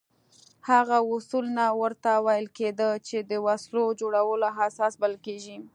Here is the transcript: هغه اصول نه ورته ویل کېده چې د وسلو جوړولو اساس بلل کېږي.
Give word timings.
هغه 0.69 0.97
اصول 1.13 1.45
نه 1.57 1.65
ورته 1.81 2.11
ویل 2.25 2.47
کېده 2.57 2.89
چې 3.07 3.17
د 3.31 3.31
وسلو 3.45 3.83
جوړولو 4.01 4.47
اساس 4.67 4.93
بلل 5.01 5.15
کېږي. 5.25 5.57